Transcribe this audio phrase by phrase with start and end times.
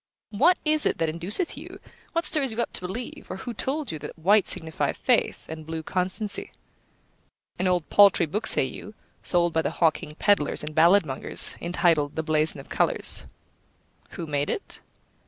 [0.31, 1.79] What is it that induceth you,
[2.13, 5.63] what stirs you up to believe, or who told you that white signifieth faith, and
[5.63, 6.51] blue constancy?
[7.59, 12.23] An old paltry book, say you, sold by the hawking pedlars and balladmongers, entitled The
[12.23, 13.27] Blason of Colours.
[14.13, 14.81] Who made it?